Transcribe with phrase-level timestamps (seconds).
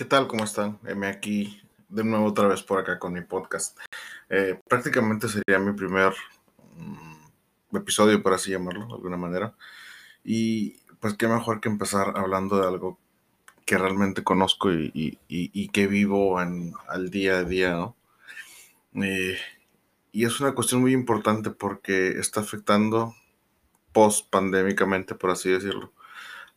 [0.00, 0.28] ¿Qué tal?
[0.28, 0.78] ¿Cómo están?
[0.86, 1.60] M aquí
[1.90, 3.78] de nuevo otra vez por acá con mi podcast.
[4.30, 6.14] Eh, prácticamente sería mi primer
[6.74, 9.54] mm, episodio, por así llamarlo, de alguna manera.
[10.24, 12.98] Y pues qué mejor que empezar hablando de algo
[13.66, 17.94] que realmente conozco y, que vivo en, al día a día, ¿no?
[18.94, 19.36] Eh,
[20.12, 23.14] y es una cuestión muy importante porque está afectando
[23.92, 25.92] post-pandémicamente, por así decirlo,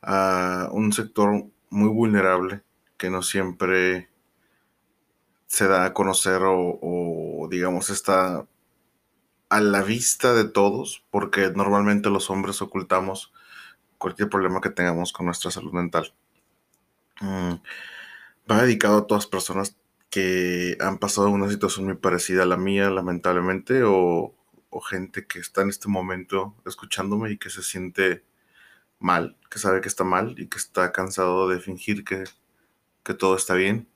[0.02, 2.64] a un sector muy vulnerable
[2.98, 4.10] que no siempre
[5.48, 8.48] se da a conocer o, digamos está
[9.50, 13.32] a la vista de todos, porque normalmente los hombres ocultamos
[14.00, 16.14] cualquier problema que tengamos con nuestra salud mental.
[17.22, 17.54] Mm,
[18.50, 19.78] va dedicado a todas personas
[20.10, 24.34] que han pasado una situación muy parecida a la mía, lamentablemente, o,
[24.70, 28.24] o gente que está en este momento escuchándome y que se siente
[29.00, 32.24] mal, que sabe que está mal y que está cansado de fingir que
[33.04, 33.88] que todo está bien.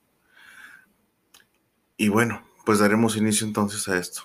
[1.96, 4.22] Y bueno, pues daremos inicio entonces a esto.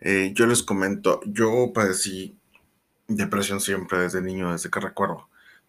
[0.00, 2.36] Eh, yo les comento, yo padecí
[3.08, 5.28] depresión siempre desde niño, desde que recuerdo,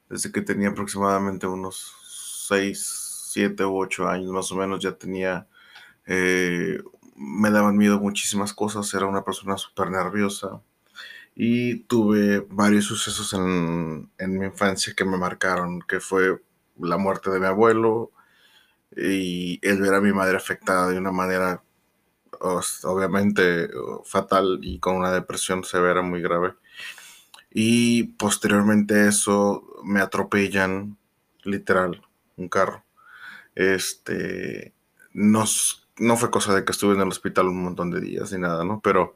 [0.09, 1.93] desde que tenía aproximadamente unos
[2.47, 5.47] 6, 7 u 8 años más o menos, ya tenía,
[6.05, 6.81] eh,
[7.15, 10.61] me daban miedo muchísimas cosas, era una persona súper nerviosa
[11.35, 16.41] y tuve varios sucesos en, en mi infancia que me marcaron, que fue
[16.79, 18.11] la muerte de mi abuelo
[18.95, 21.61] y el ver a mi madre afectada de una manera
[22.39, 23.69] obviamente
[24.05, 26.53] fatal y con una depresión severa muy grave.
[27.51, 30.97] Y posteriormente a eso me atropellan
[31.43, 32.01] literal
[32.35, 32.83] un carro.
[33.55, 34.73] Este
[35.13, 35.45] no,
[35.97, 38.63] no fue cosa de que estuve en el hospital un montón de días ni nada,
[38.63, 38.81] ¿no?
[38.81, 39.15] Pero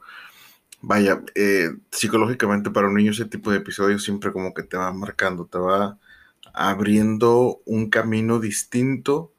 [0.80, 4.92] vaya, eh, psicológicamente para un niño ese tipo de episodios siempre como que te va
[4.92, 5.98] marcando, te va
[6.52, 9.32] abriendo un camino distinto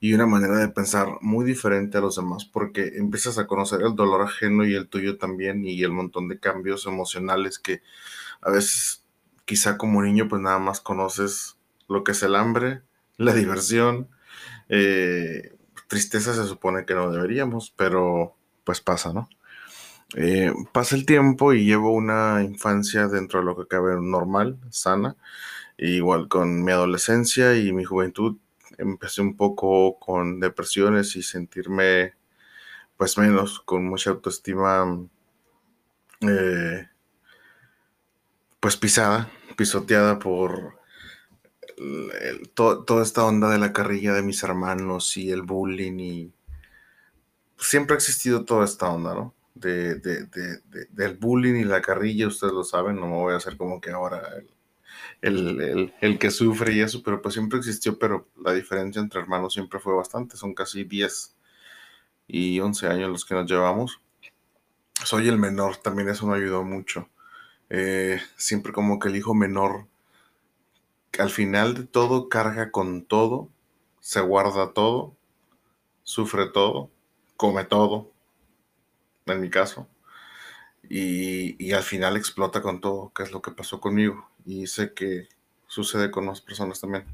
[0.00, 3.94] y una manera de pensar muy diferente a los demás porque empiezas a conocer el
[3.94, 7.82] dolor ajeno y el tuyo también y el montón de cambios emocionales que
[8.40, 9.04] a veces
[9.44, 11.56] quizá como niño pues nada más conoces
[11.88, 12.82] lo que es el hambre,
[13.16, 14.08] la diversión,
[14.68, 15.56] eh,
[15.88, 19.28] tristeza se supone que no deberíamos, pero pues pasa, ¿no?
[20.16, 25.16] Eh, pasa el tiempo y llevo una infancia dentro de lo que cabe normal, sana,
[25.88, 28.36] igual con mi adolescencia y mi juventud
[28.78, 32.14] empecé un poco con depresiones y sentirme
[32.96, 35.06] pues menos, con mucha autoestima
[36.20, 36.86] eh,
[38.60, 40.78] pues pisada, pisoteada por
[42.54, 46.32] toda esta onda de la carrilla de mis hermanos y el bullying y
[47.56, 49.34] siempre ha existido toda esta onda, ¿no?
[49.54, 53.80] De, del bullying y la carrilla, ustedes lo saben, no me voy a hacer como
[53.80, 54.50] que ahora el,
[56.18, 59.94] que sufre y eso, pero pues siempre existió, pero la diferencia entre hermanos siempre fue
[59.94, 61.36] bastante, son casi 10
[62.28, 64.00] y 11 años los que nos llevamos.
[65.04, 67.08] Soy el menor, también eso me ayudó mucho.
[67.70, 69.86] Eh, siempre como que el hijo menor,
[71.18, 73.48] al final de todo, carga con todo,
[74.00, 75.16] se guarda todo,
[76.02, 76.90] sufre todo,
[77.36, 78.10] come todo,
[79.26, 79.88] en mi caso,
[80.88, 84.92] y, y al final explota con todo, que es lo que pasó conmigo y sé
[84.94, 85.28] que
[85.66, 87.04] sucede con otras personas también.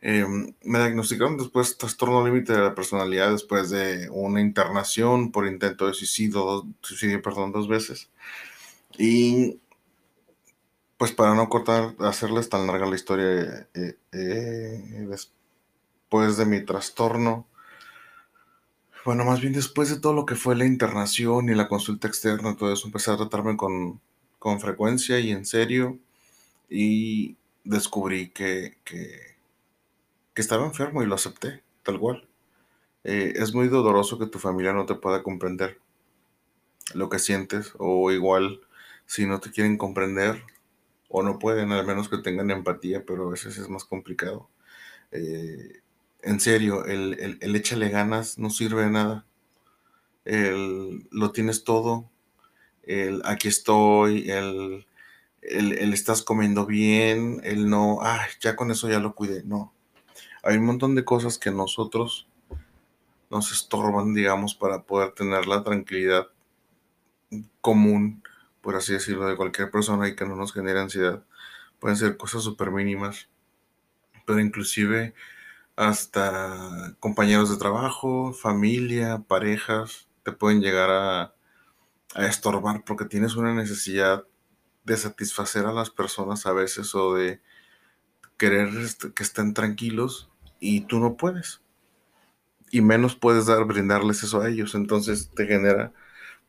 [0.00, 5.86] Em, me diagnosticaron después trastorno límite de la personalidad después de una internación por intento
[5.86, 8.10] de suicidio, suicidio perdón, dos veces.
[8.98, 9.60] Y
[10.96, 17.46] pues para no cortar, hacerles tan larga la historia, eh, eh, después de mi trastorno,
[19.04, 22.56] bueno, más bien después de todo lo que fue la internación y la consulta externa,
[22.56, 24.00] todo eso, empecé a tratarme con
[24.46, 25.98] con frecuencia y en serio
[26.70, 29.34] y descubrí que, que,
[30.36, 32.28] estaba enfermo y lo acepté, tal cual.
[33.02, 35.80] Eh, es muy doloroso que tu familia no te pueda comprender
[36.94, 38.60] lo que sientes o igual
[39.04, 40.44] si no te quieren comprender
[41.08, 44.48] o no pueden, al menos que tengan empatía, pero a veces es más complicado.
[45.10, 45.80] Eh,
[46.22, 49.26] en serio, el, el, échale ganas no sirve de nada.
[50.24, 52.08] El, lo tienes todo,
[52.86, 54.86] el aquí estoy, el,
[55.42, 59.42] el, estás comiendo bien, el no, ay, ya con eso ya lo cuidé.
[59.44, 59.72] No.
[60.42, 62.28] Hay un montón de cosas que nosotros
[63.30, 66.28] nos estorban, digamos, para poder tener la tranquilidad
[67.60, 68.22] común,
[68.60, 71.24] por así decirlo, de cualquier persona y que no nos genere ansiedad.
[71.80, 73.28] Pueden ser cosas súper mínimas,
[74.24, 75.14] pero inclusive
[75.74, 81.35] hasta compañeros de trabajo, familia, parejas, te pueden llegar a,
[82.14, 84.24] a estorbar porque tienes una necesidad
[84.84, 87.40] de satisfacer a las personas a veces o de
[88.36, 88.70] querer
[89.14, 90.30] que estén tranquilos
[90.60, 91.60] y tú no puedes.
[92.70, 94.74] Y menos puedes dar, brindarles eso a ellos.
[94.74, 95.92] Entonces te genera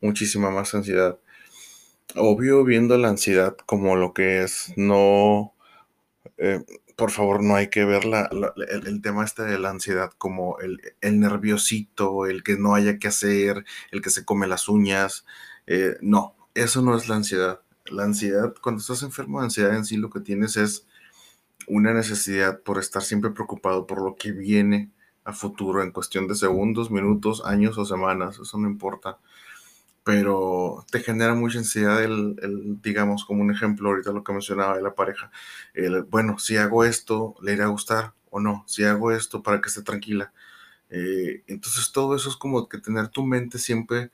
[0.02, 1.20] muchísima más ansiedad.
[2.16, 5.54] Obvio, viendo la ansiedad como lo que es, no,
[6.38, 6.64] eh,
[6.98, 10.82] por favor, no hay que ver el, tema este de la ansiedad como el,
[11.20, 15.24] nerviosito, el que no haya que hacer, el que se come las uñas.
[15.68, 17.62] Eh, no, eso no es la ansiedad.
[17.86, 20.88] La ansiedad, cuando estás enfermo de ansiedad en sí, lo que tienes es
[21.68, 24.92] una necesidad por estar siempre preocupado por lo que viene
[25.24, 29.20] a futuro en cuestión de segundos, minutos, años o semanas, eso no importa.
[30.08, 32.38] Pero te genera mucha ansiedad el,
[32.82, 35.32] digamos, como un ejemplo ahorita lo que mencionaba de la pareja.
[36.10, 38.64] Bueno, si hago esto, ¿le irá a gustar o no?
[38.68, 40.32] Si hago esto para que esté tranquila.
[40.90, 44.12] Eh, entonces todo eso es como que tener tu mente siempre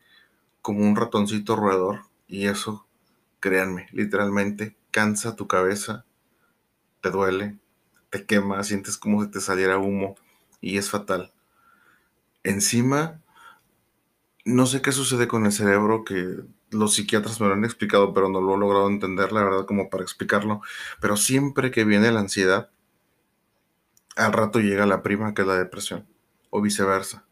[0.62, 2.88] como un ratoncito roedor y eso,
[3.40, 6.06] créanme, literalmente cansa tu cabeza
[7.02, 7.58] te duele,
[8.10, 10.16] te quema, sientes como si te saliera humo
[10.62, 11.32] y es fatal.
[12.44, 13.22] Encima,
[14.46, 16.38] no sé qué sucede con el cerebro que
[16.70, 19.90] los psiquiatras me lo han explicado, pero no lo he logrado entender, la verdad, como
[19.90, 20.62] para explicarlo.
[21.00, 22.70] Pero siempre que viene la ansiedad,
[24.16, 26.08] al rato llega la prima, que es la depresión,
[26.50, 27.26] o viceversa.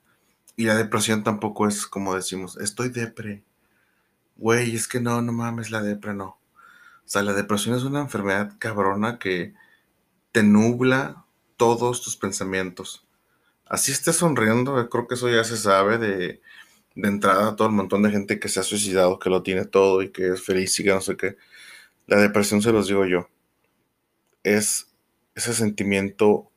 [0.55, 3.43] Y la depresión tampoco es como decimos, estoy depre.
[4.37, 6.25] Güey, es que no, no mames, la depre no.
[6.25, 9.53] O sea, la depresión es una enfermedad cabrona que
[10.31, 11.25] te nubla
[11.57, 13.05] todos tus pensamientos.
[13.65, 16.41] Así estés sonriendo, creo que eso ya se sabe de,
[16.95, 20.01] de entrada, todo el montón de gente que se ha suicidado, que lo tiene todo
[20.01, 21.37] y que es feliz y que no sé qué.
[22.07, 23.29] La depresión, se los digo yo,
[24.43, 24.91] es
[25.35, 26.51] ese sentimiento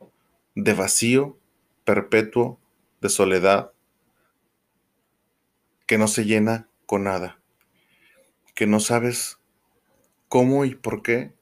[0.54, 1.38] de vacío
[1.84, 2.58] perpetuo,
[3.00, 3.72] de soledad,
[5.86, 7.38] que no se llena con nada,
[8.54, 9.38] que no sabes
[10.28, 11.32] cómo y por qué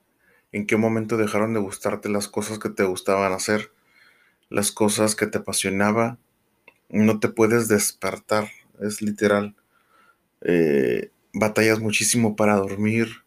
[0.52, 3.72] en qué momento dejaron de gustarte las cosas que te gustaban hacer,
[4.50, 6.18] las cosas que te apasionaba,
[6.90, 8.50] no te puedes despertar,
[8.84, 9.54] es literal.
[10.42, 13.22] Eh, batallas muchísimo para dormir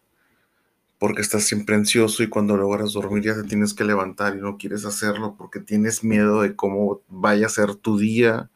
[0.98, 4.58] porque estás siempre ansioso y cuando logras dormir ya te tienes que levantar y no
[4.58, 8.50] quieres hacerlo porque tienes miedo de cómo vaya a ser tu día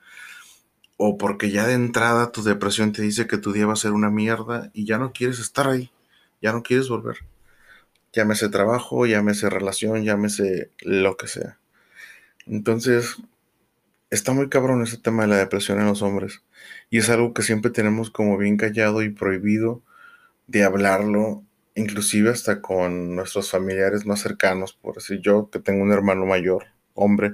[0.98, 3.92] o porque ya de entrada tu depresión te dice que tu día va a ser
[3.92, 5.92] una mierda y ya no quieres estar ahí,
[6.42, 7.18] ya no quieres volver.
[8.14, 11.60] Llámese trabajo, llámese relación, llámese lo que sea.
[12.48, 13.18] Entonces,
[14.10, 16.42] está muy cabrón ese tema de la depresión en los hombres.
[16.90, 19.84] Y es algo que siempre tenemos como bien callado y prohibido
[20.48, 21.44] de hablarlo,
[21.76, 24.74] inclusive hasta con nuestros familiares más cercanos.
[24.74, 26.66] Por decir yo, que tengo un hermano mayor,
[26.96, 27.34] hombre,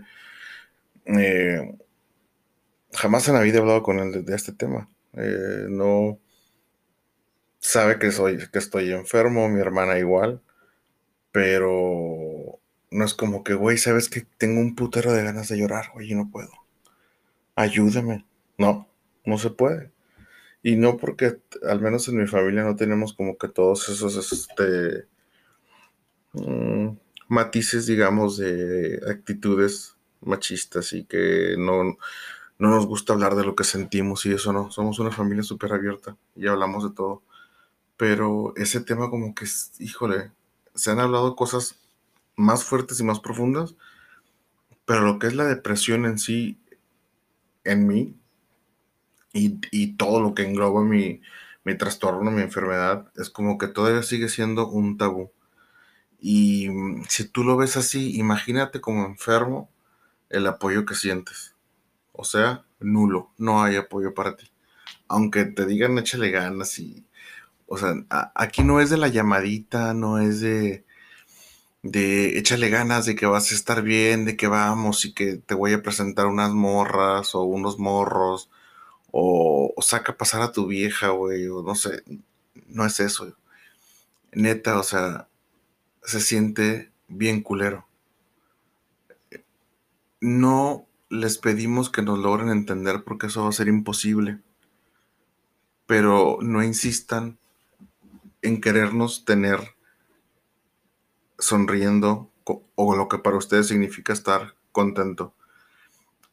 [1.05, 1.75] eh,
[2.93, 4.89] jamás en la vida he hablado con él de, este tema.
[5.13, 6.19] Eh, no
[7.59, 10.41] sabe que soy, que estoy enfermo, mi hermana igual
[11.35, 12.61] pero
[12.91, 16.09] no es como que, güey, sabes que tengo un putero de ganas de llorar, güey,
[16.09, 16.49] y no puedo.
[17.55, 18.25] Ayúdame.
[18.57, 18.87] No,
[19.25, 19.91] no se puede.
[20.63, 25.07] Y no porque, al menos en mi familia, no tenemos como que todos esos este,
[26.33, 26.89] mm,
[27.27, 31.97] matices, digamos, de actitudes machistas y que no,
[32.57, 34.71] no nos gusta hablar de lo que sentimos y eso no.
[34.71, 37.21] Somos una familia súper abierta y hablamos de todo.
[37.97, 39.45] Pero ese tema como que,
[39.79, 40.31] híjole,
[40.73, 41.79] se han hablado cosas
[42.35, 43.75] más fuertes y más profundas,
[44.85, 46.59] pero lo que es la depresión en sí,
[47.63, 48.15] en mí,
[49.35, 51.21] y, todo lo que engloba mi,
[51.63, 55.31] mi trastorno, mi enfermedad, es como que todavía sigue siendo un tabú.
[56.19, 59.69] Y mm, si tú lo ves así, imagínate como enfermo
[60.29, 61.55] el apoyo que sientes.
[62.13, 64.51] O sea, nulo, no hay apoyo para ti.
[65.07, 67.05] Aunque te digan échale ganas y
[67.67, 67.95] o sea,
[68.35, 70.85] aquí no es de la llamadita, no es de,
[71.83, 75.55] de échale ganas de que vas a estar bien, de que vamos y que te
[75.55, 78.49] voy a presentar unas morras o unos morros,
[79.17, 82.03] o, saca pasar a tu vieja, güey, o no sé,
[82.67, 83.33] no es eso.
[84.33, 85.29] Neta, o sea,
[86.03, 87.87] se siente bien culero.
[90.19, 94.41] No les pedimos que nos logren entender porque eso va a ser imposible.
[95.85, 97.37] Pero no insistan
[98.41, 99.75] en querernos tener
[101.39, 105.33] sonriendo o lo que para ustedes significa estar contento.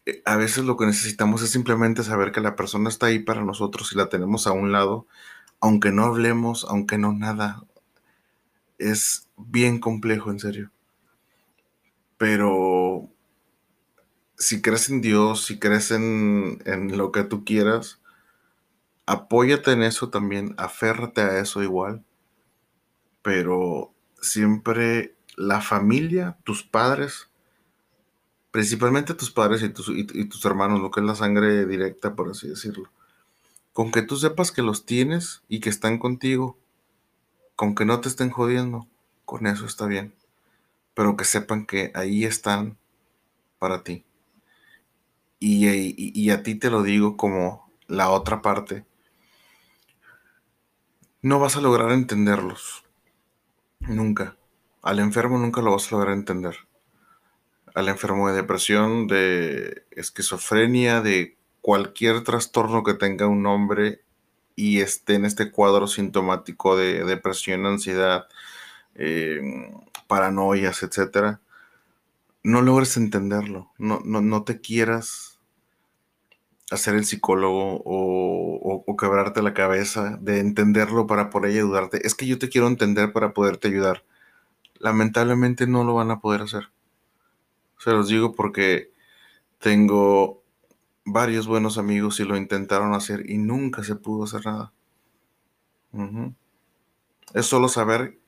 [0.06, 3.44] Eh, a veces lo que necesitamos es simplemente saber que la persona está ahí para
[3.44, 5.06] nosotros y la tenemos a un lado,
[5.60, 7.64] aunque no hablemos, aunque no nada.
[8.78, 10.70] Es bien complejo, en serio.
[12.18, 13.08] Pero
[14.36, 18.00] si crees en Dios, si crees en, en lo que tú quieras,
[19.06, 22.04] apóyate en eso también, aférrate a eso igual,
[23.22, 27.30] pero siempre la familia, tus padres,
[28.52, 32.30] principalmente tus padres y tus, y, tus hermanos, lo que es la sangre directa, por
[32.30, 32.90] así decirlo.
[33.72, 36.58] Con que tú sepas que los tienes y que están contigo,
[37.56, 38.86] con que no te estén jodiendo,
[39.24, 40.14] con eso está bien.
[40.94, 42.76] Pero que sepan que ahí están
[43.58, 44.04] para ti.
[45.40, 45.66] Y,
[45.96, 48.84] y, a ti te lo digo como la otra parte.
[51.22, 52.84] No vas a lograr entenderlos.
[53.80, 54.36] Nunca.
[54.82, 56.56] Al enfermo nunca lo vas a lograr entender
[57.74, 64.02] al enfermo de depresión, de esquizofrenia, de cualquier trastorno que tenga un nombre
[64.56, 68.26] y esté en este cuadro sintomático de depresión, ansiedad,
[68.94, 69.70] em,
[70.06, 71.40] paranoias, etcétera,
[72.42, 75.38] no logres entenderlo, no, no, te quieras
[76.70, 82.06] hacer el psicólogo o, o, quebrarte la cabeza de entenderlo para poder ayudarte.
[82.06, 84.04] Es que yo te quiero entender para poderte ayudar.
[84.78, 86.70] Lamentablemente no lo van a poder hacer.
[87.82, 88.92] Se los digo porque
[89.58, 90.40] tengo
[91.04, 94.72] varios buenos amigos y lo intentaron hacer y nunca se pudo hacer nada.
[97.34, 98.20] Es solo saber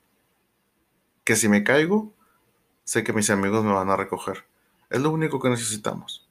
[1.22, 2.12] que si me caigo,
[2.82, 4.44] sé que mis amigos me van a recoger.
[4.90, 6.28] Es lo único que necesitamos.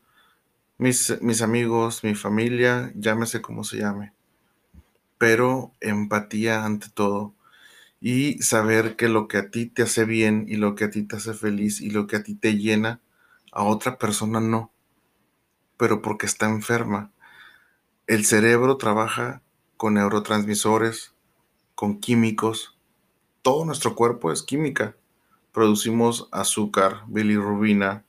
[0.78, 4.12] Mis, mis amigos, mi familia, llámese como se llame.
[5.18, 7.34] Pero empatía ante todo
[8.02, 11.04] y saber que lo que a ti te hace bien y lo que a ti
[11.04, 13.00] te hace feliz y lo que a ti te llena,
[13.54, 14.72] a otra persona no,
[15.78, 17.12] pero porque está enferma.
[18.08, 19.42] El cerebro trabaja
[19.78, 21.14] con neurotransmisores,
[21.76, 22.78] con químicos.
[23.42, 24.96] Todo nuestro cuerpo es química.
[25.52, 28.04] Producimos azúcar, bilirrubina,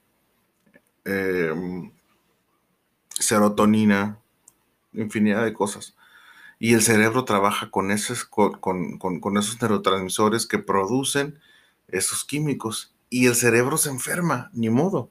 [1.05, 1.93] em,
[3.11, 4.19] serotonina,
[4.93, 5.95] infinidad de cosas.
[6.59, 11.39] Y el cerebro trabaja con esos, con, con esos neurotransmisores que producen
[11.89, 12.95] esos químicos.
[13.11, 15.11] Y el cerebro se enferma, ni modo.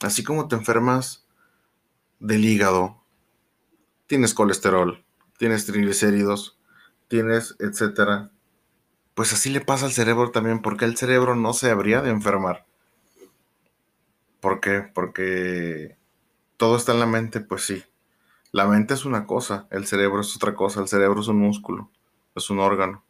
[0.00, 1.26] Así como te enfermas
[2.18, 3.02] del hígado,
[4.06, 5.04] tienes colesterol,
[5.38, 6.58] tienes triglicéridos,
[7.08, 8.30] tienes etcétera,
[9.14, 12.66] pues así le pasa al cerebro también, porque el cerebro no se habría de enfermar.
[14.40, 14.82] ¿Por qué?
[14.94, 15.96] Porque
[16.58, 17.82] todo está en la mente, pues sí.
[18.52, 21.90] La mente es una cosa, el cerebro es otra cosa, el cerebro es un músculo,
[22.34, 23.02] es un órgano.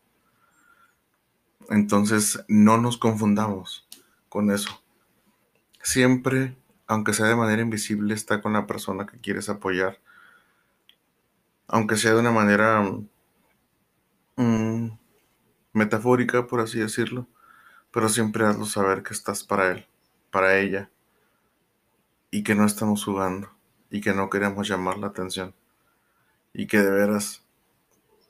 [1.69, 3.89] Entonces, no nos confundamos
[4.29, 4.81] con eso.
[5.83, 9.99] Siempre aunque sea de manera invisible, está con la persona que quieres apoyar.
[11.67, 12.83] Aunque sea de una manera
[14.37, 14.89] mm,
[15.73, 17.27] metafórica, por así decirlo.
[17.91, 19.87] Pero siempre hazlo saber que estás para él,
[20.31, 20.91] para ella.
[22.31, 23.51] Y que no estamos jugando.
[23.91, 25.55] Y que no queremos llamar la atención.
[26.53, 27.45] Y que de veras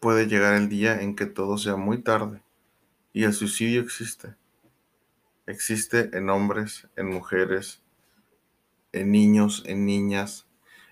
[0.00, 2.42] puede llegar el día en que todo sea muy tarde.
[3.12, 4.34] Y el suicidio existe.
[5.46, 7.82] Existe en hombres, en mujeres,
[8.96, 10.46] en niños, en niñas,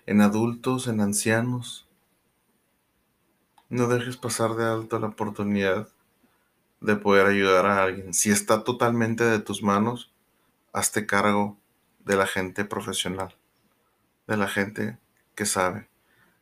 [0.05, 1.87] en adultos, en ancianos.
[3.69, 5.89] No dejes pasar de alto la oportunidad
[6.81, 8.13] de poder ayudar a alguien.
[8.13, 10.13] Si está totalmente de tus manos,
[10.71, 11.57] hazte cargo
[11.99, 13.35] de la gente profesional,
[14.27, 14.99] de la gente
[15.33, 15.89] que sabe,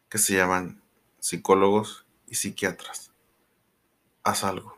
[0.10, 0.82] que se llaman
[1.20, 3.12] psicólogos y psiquiatras.
[4.24, 4.78] Haz algo.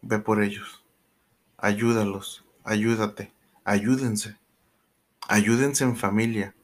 [0.00, 0.82] Ve por ellos.
[1.58, 2.44] Ayúdalos.
[2.64, 3.32] Ayúdate.
[3.64, 4.39] Ayúdense
[5.30, 6.56] ayúdense en familia,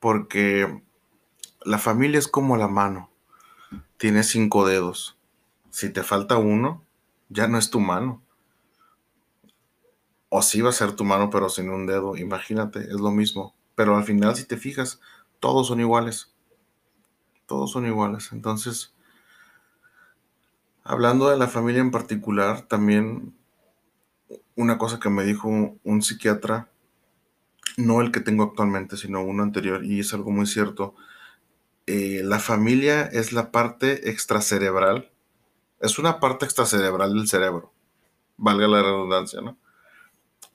[0.00, 0.82] porque
[1.64, 3.08] la familia es como la mano,
[3.98, 5.16] tiene cinco dedos.
[5.70, 6.82] Si te falta uno,
[7.28, 8.20] ya no es tu mano.
[10.28, 12.16] O sí va a ser tu mano, pero sin un dedo.
[12.16, 13.54] Imagínate, es lo mismo.
[13.76, 15.00] Pero al final, si te fijas,
[15.38, 16.34] todos son iguales.
[17.46, 18.30] Todos son iguales.
[18.32, 18.92] Entonces,
[20.82, 23.36] hablando de la familia en particular, también
[24.56, 26.68] una cosa que me dijo un psiquiatra
[27.76, 30.94] no el que tengo actualmente, sino uno anterior, y es algo muy cierto.
[31.86, 35.10] Eh, la familia es la parte extracerebral,
[35.80, 37.72] es una parte extracerebral del cerebro,
[38.36, 39.58] valga la redundancia, ¿no?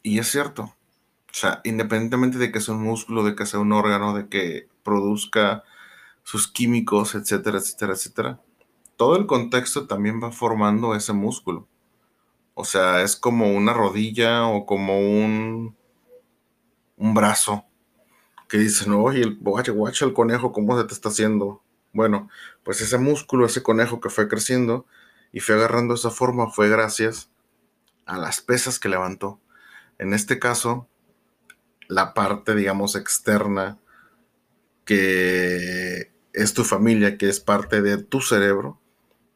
[0.01, 3.71] Y es cierto, o sea, independientemente de que sea un músculo, de que sea un
[3.73, 5.63] órgano, de que produzca
[6.23, 8.41] sus químicos, etcétera, etcétera, etcétera,
[8.97, 11.67] todo el contexto también va formando ese músculo.
[12.53, 15.77] O sea, es como una rodilla o como un
[16.99, 17.65] un brazo
[18.47, 21.63] que dicen, oye, el guacha, guacha, el conejo, ¿cómo se te está haciendo?
[21.93, 22.29] Bueno,
[22.63, 24.85] pues ese músculo, ese conejo que fue creciendo
[25.31, 27.31] y fue agarrando esa forma fue gracias
[28.05, 29.39] a las pesas que levantó.
[29.97, 30.87] En este caso,
[31.87, 33.79] la parte, digamos, externa,
[34.85, 38.79] que es tu familia, que es parte de tu cerebro,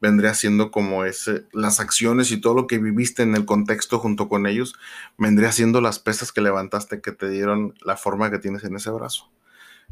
[0.03, 4.27] vendría siendo como ese, las acciones y todo lo que viviste en el contexto junto
[4.27, 4.75] con ellos,
[5.17, 8.91] vendría siendo las pesas que levantaste que te dieron la forma que tienes en ese
[8.91, 9.31] brazo.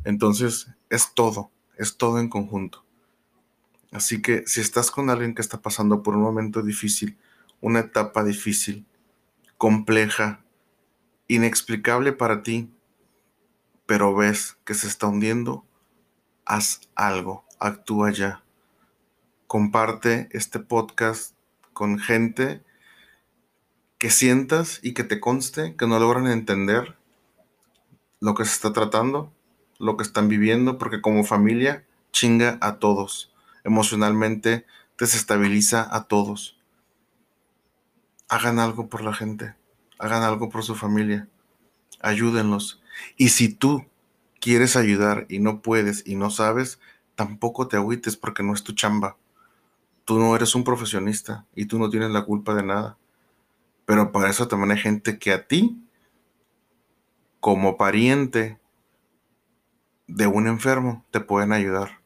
[0.03, 2.83] Entonces, es todo, es todo en conjunto.
[3.93, 7.17] Así que si estás con alguien que está pasando por un momento difícil,
[7.61, 8.85] una etapa difícil,
[9.57, 10.43] compleja,
[11.29, 12.69] inexplicable para ti,
[13.85, 15.65] pero ves que se está hundiendo,
[16.43, 18.43] haz algo, actúa ya.
[19.51, 21.35] Comparte este podcast
[21.73, 22.63] con gente
[23.97, 26.95] que sientas y que te conste que no logran entender
[28.21, 29.33] lo que se está tratando,
[29.77, 33.33] lo que están viviendo, porque como familia chinga a todos.
[33.65, 34.65] Emocionalmente
[34.97, 36.57] desestabiliza a todos.
[38.29, 39.55] Hagan algo por la gente,
[39.99, 41.27] hagan algo por su familia,
[41.99, 42.81] ayúdenlos.
[43.17, 43.85] Y si tú
[44.39, 46.79] quieres ayudar y no puedes y no sabes,
[47.15, 49.17] tampoco te agüites porque no es tu chamba.
[50.05, 52.97] Tú no eres un profesionista y tú no tienes la culpa de nada.
[53.85, 55.83] Pero para eso también hay gente que a ti,
[57.39, 58.59] como pariente
[60.07, 62.01] de un enfermo, te pueden ayudar.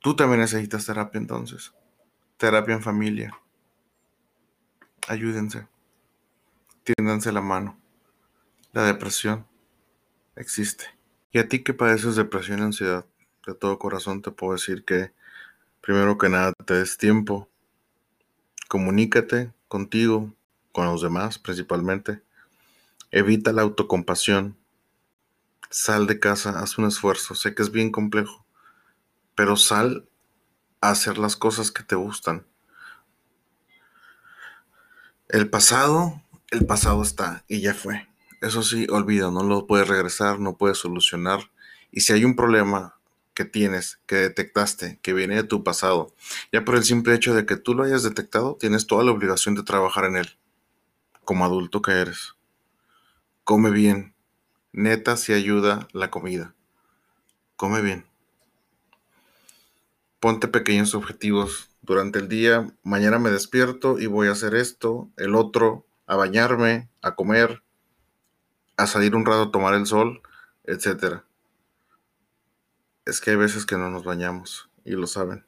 [0.00, 1.72] Tú también necesitas terapia entonces.
[2.36, 3.38] Terapia en familia.
[5.08, 5.68] Ayúdense.
[6.84, 7.78] Tiéndanse la mano.
[8.72, 9.46] La depresión
[10.36, 10.86] existe.
[11.30, 13.06] Y a ti que padeces depresión y ansiedad,
[13.46, 15.12] de todo corazón te puedo decir que
[15.82, 17.50] primero que nada te des tiempo,
[18.68, 20.32] comunícate contigo,
[20.72, 22.22] con los demás principalmente,
[23.10, 24.56] evita la autocompasión,
[25.68, 28.46] sal de casa, haz un esfuerzo, sé que es bien complejo,
[29.34, 30.08] pero sal
[30.80, 32.46] a hacer las cosas que te gustan.
[35.28, 38.06] El pasado, el pasado está y ya fue.
[38.40, 41.50] Eso sí, olvida, no lo puedes regresar, no puedes solucionar.
[41.90, 42.96] Y si hay un problema,
[43.34, 46.14] que tienes, que detectaste, que viene de tu pasado,
[46.52, 49.54] ya por el simple hecho de que tú lo hayas detectado, tienes toda la obligación
[49.54, 50.36] de trabajar en él,
[51.24, 52.34] como adulto que eres.
[53.44, 54.14] Come bien.
[54.72, 56.54] Neta si ayuda la comida.
[57.56, 58.06] Come bien.
[60.20, 62.72] Ponte pequeños objetivos durante el día.
[62.82, 67.62] Mañana me despierto y voy a hacer esto, el otro, a bañarme, a comer,
[68.76, 70.22] a salir un rato a tomar el sol,
[70.64, 71.24] etcétera
[73.04, 75.44] es que hay veces que no nos bañamos y lo saben.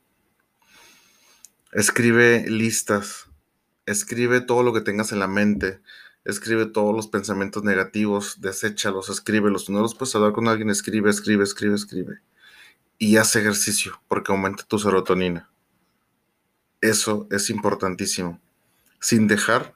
[1.73, 3.29] Escribe listas,
[3.87, 5.81] escribe todo lo que tengas en la mente,
[6.25, 9.69] escribe todos los pensamientos negativos, deséchalos, escríbelos.
[9.71, 12.21] No los puedes hablar con alguien, escribe, escribe, escribe, escribe.
[12.99, 15.51] Y haz ejercicio porque aumenta tu serotonina.
[16.81, 18.41] Eso es importantísimo.
[19.01, 19.75] Sin dejar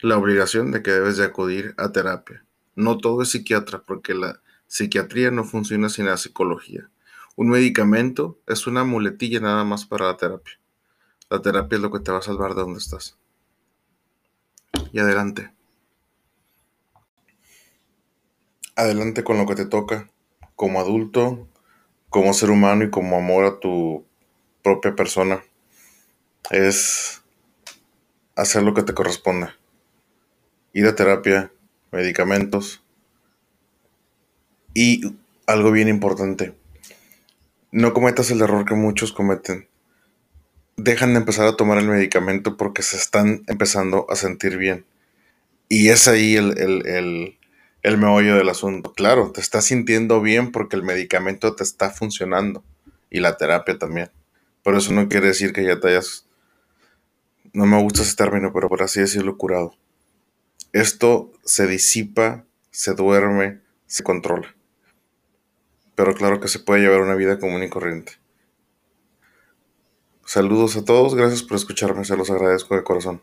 [0.00, 2.44] la obligación de que debes de acudir a terapia.
[2.76, 6.90] No todo es psiquiatra porque la Psiquiatría no funciona sin la psicología.
[7.36, 10.60] Un medicamento es una muletilla nada más para la terapia.
[11.30, 13.16] La terapia es lo que te va a salvar de donde estás.
[14.92, 15.50] Y adelante.
[18.76, 20.10] Adelante con lo que te toca,
[20.54, 21.48] como adulto,
[22.10, 24.04] como ser humano y como amor a tu
[24.62, 25.42] propia persona.
[26.50, 27.22] Es
[28.36, 29.48] hacer lo que te corresponde.
[30.74, 31.50] Ir a terapia,
[31.90, 32.82] medicamentos,
[34.74, 35.02] y
[35.46, 36.54] algo bien importante,
[37.72, 39.66] no cometas el error que muchos cometen.
[40.76, 44.84] Dejan de empezar a tomar el medicamento porque se están empezando a sentir bien.
[45.68, 47.36] Y es ahí el, el,
[47.82, 48.92] el meollo del asunto.
[48.92, 52.62] Claro, te estás sintiendo bien porque el medicamento te está funcionando
[53.10, 54.10] y la terapia también.
[54.62, 56.26] Pero eso no quiere decir que ya te hayas...
[57.52, 59.74] No me gusta ese término, pero por así decirlo, curado.
[60.72, 64.54] Esto se disipa, se duerme, se controla
[65.98, 68.12] pero claro que se puede llevar una vida común y corriente.
[70.24, 73.20] Saludos a todos, gracias por escucharme, se los agradezco de corazón.